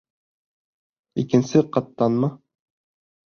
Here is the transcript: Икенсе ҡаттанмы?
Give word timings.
Икенсе 1.25 1.63
ҡаттанмы? 1.77 2.31